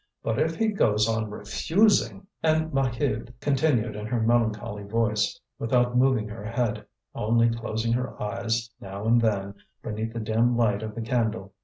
[0.23, 6.27] But if he goes on refusing" And Maheude continued in her melancholy voice, without moving
[6.27, 9.53] her head, only closing her eyes now and then
[9.83, 11.53] beneath the dim light of the candle.